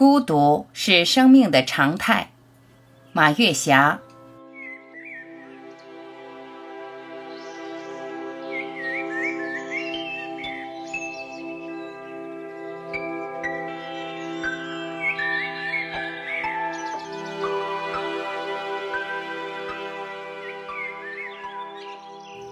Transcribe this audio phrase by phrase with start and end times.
[0.00, 2.30] 孤独是生命的常态。
[3.12, 4.00] 马月霞。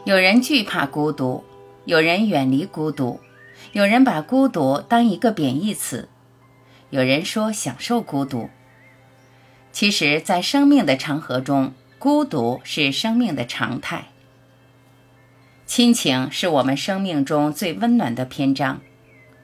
[0.04, 1.42] 有人惧怕孤独，
[1.86, 3.20] 有人远离孤独，
[3.72, 6.10] 有人把孤独当一个贬义词，
[6.90, 8.48] 有人说享受孤独。
[9.72, 14.06] 其实，在生命的长河中，孤独是生命的常态。
[15.66, 18.80] 亲情是我们生命中最温暖的篇章，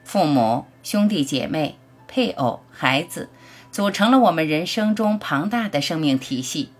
[0.03, 1.77] 父母、兄弟姐妹、
[2.07, 3.29] 配偶、孩子，
[3.71, 6.71] 组成了我们人生中庞大的生命体系。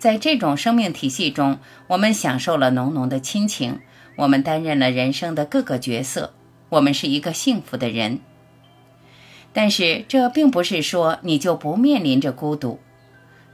[0.00, 3.78] 在这种生命体系中，我们享受了浓浓的亲情，
[4.16, 6.34] 我们担任了人生的各个角色，
[6.70, 8.18] 我们是一个幸福的人。
[9.52, 12.78] 但是，这并不是说你就不面临着孤独。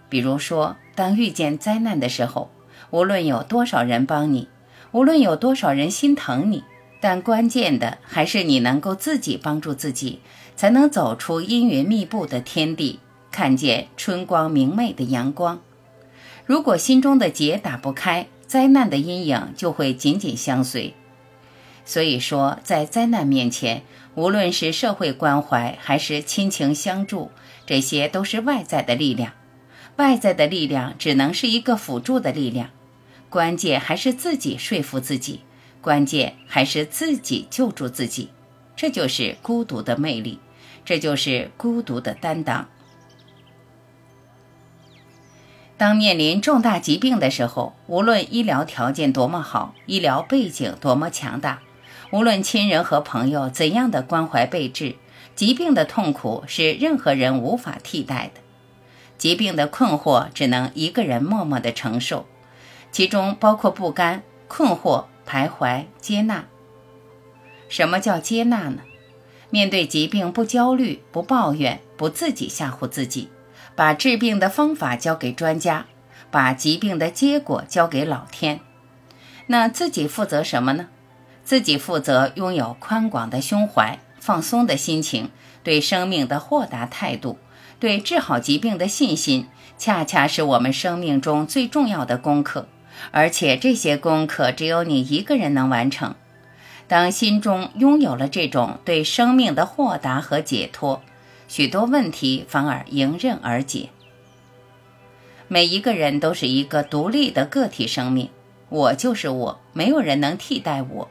[0.08, 2.50] 比如说，当遇见灾难的时候，
[2.90, 4.48] 无论有多少人帮你，
[4.92, 6.64] 无论有多少人心疼你，
[7.00, 10.20] 但关键的还是你能够自己帮助自己，
[10.54, 13.00] 才能走出阴云密布的天地，
[13.30, 15.60] 看见春光明媚的阳光。
[16.44, 20.94] 如果心中的结打不开，灾难的阴影就会紧紧相随。
[21.86, 23.82] 所以说，在灾难面前，
[24.16, 27.30] 无论是社会关怀还是亲情相助，
[27.64, 29.32] 这些都是外在的力量。
[29.96, 32.68] 外在的力量只能是一个辅助的力量，
[33.30, 35.40] 关键还是自己说服自己，
[35.80, 38.28] 关键还是自己救助自己。
[38.76, 40.38] 这就是孤独的魅力，
[40.84, 42.68] 这就是孤独的担当。
[45.78, 51.62] 当面临重大疾病的时候，无论医疗条件多么好，医疗背景多么强大，
[52.12, 54.96] 无论亲人和朋友怎样的关怀备至，
[55.34, 58.40] 疾病的痛苦是任何人无法替代的。
[59.18, 62.26] 疾病的困惑只能一个人默默的承受，
[62.92, 66.44] 其中包括不甘、困惑、徘徊、接纳。
[67.68, 68.82] 什么叫接纳呢？
[69.50, 73.30] 面对疾病，不焦虑，不抱怨，不自己吓唬自己。
[73.74, 75.86] 把治病的方法交给专家，
[76.30, 78.60] 把疾病的结果交给老天，
[79.48, 80.88] 那自己负责什么呢？
[81.46, 85.30] 自己负责拥有宽广的胸怀、放松的心情、
[85.62, 87.38] 对生命的豁达态度、
[87.78, 89.46] 对治好疾病的信心，
[89.78, 92.66] 恰恰是我们生命中最重要的功课。
[93.12, 96.16] 而且这些功课只有你一个人能完成。
[96.88, 101.00] 当心中拥有了这种对生命的豁达和解脱。
[101.46, 103.90] 许多问题反而迎刃而解。
[105.46, 108.30] 每一个人都是一个独立的个体生命，
[108.68, 111.08] 我就是我，没有人能替代我。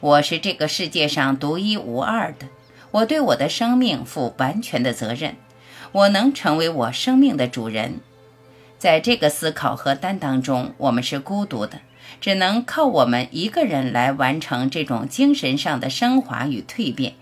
[0.00, 2.46] 我是这个世界上独一无二的，
[2.90, 5.36] 我对我的生命负完全的责任。
[5.92, 8.00] 我能成为我生命的主人。
[8.78, 11.80] 在这个思考和担当中，我们是孤独的，
[12.18, 17.14] 只能靠我们一个人来完成这种精神上的升华与蜕变。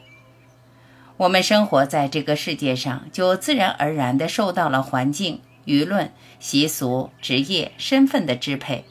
[1.16, 8.84] 我们生活在这个世界上，就自然而然地受到了环境、舆论、习俗、职业、身份的支配。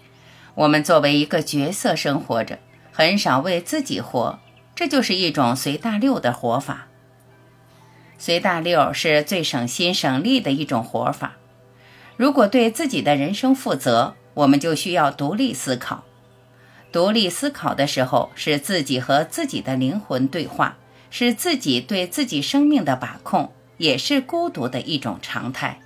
[0.55, 2.59] 我们作为一个角色生活着，
[2.97, 4.39] 很少为自己活，
[4.73, 6.87] 这就是一种随大溜的活法。
[8.17, 11.33] 随大溜是最省心省力的一种活法。
[12.15, 16.05] 如果对自己的人生负责，我们就需要独立思考。
[16.91, 20.77] 独立思考的时候，是自己和自己的灵魂对话。
[21.11, 25.79] 是自己对自己生命的把控，也是孤独的一种常态。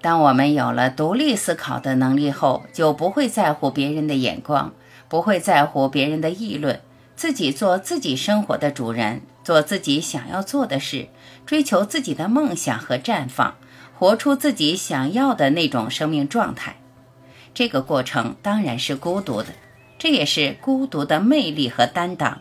[0.00, 4.74] 当我们有了独立思考的能力后，就不会在乎别人的眼光，
[5.12, 6.80] 不会在乎别人的议论，
[7.16, 11.08] 自己做自己生活的主人，做自己想要做的事，
[11.44, 13.58] 追求自己的梦想和绽放，
[13.94, 16.76] 活出自己想要的那种生命状态。
[17.52, 19.48] 这个过程当然是孤独的，
[19.98, 22.38] 这也是孤独的魅力和担当。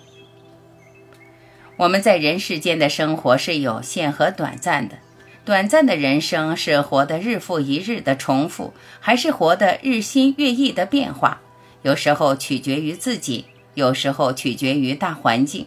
[1.76, 5.00] 我们在人世间的生活是有限和短暂的，
[5.44, 11.41] 短暂的人生是活得日复一日的重复，还是活得日新月异的变化？
[11.84, 15.66] 有时候取决于自己，有时候取决于大环境。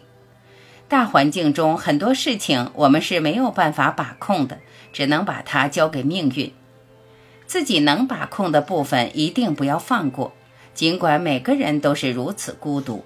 [0.87, 4.59] 大环境中很多事情我们是没有办法把控的，
[4.93, 6.53] 只能把它交给命运。
[7.47, 10.33] 自己能把控的部分一定不要放过，
[10.73, 13.03] 尽管每个人都是如此孤独。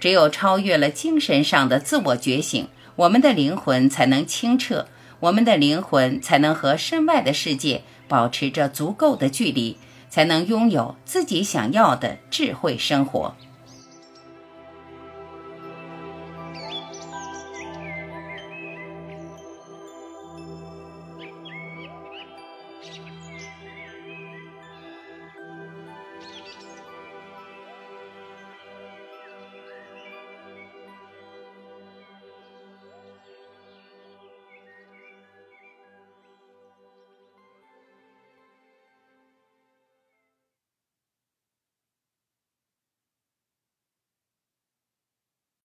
[0.00, 4.86] 只有超越了精神上的自我觉醒，我们的灵魂才能清澈，
[5.20, 9.78] 我们的灵魂才能和身外的世界保持着足够的距离，
[10.14, 13.34] 才能拥有自己想要的智慧生活。